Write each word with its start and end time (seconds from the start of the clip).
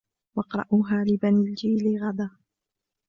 واقرأوها 0.37 1.03
لبني 1.03 1.49
الجيل 1.49 2.01
غدا 2.03 2.29